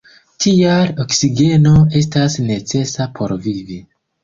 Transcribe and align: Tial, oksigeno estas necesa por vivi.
Tial, 0.45 0.89
oksigeno 1.03 1.75
estas 2.01 2.41
necesa 2.49 3.09
por 3.21 3.39
vivi. 3.47 3.81